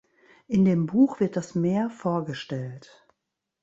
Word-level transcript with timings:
In 0.47 0.65
dem 0.65 0.87
Buch 0.87 1.19
wird 1.19 1.37
das 1.37 1.53
Meer 1.53 1.91
vorgestellt. 1.91 3.05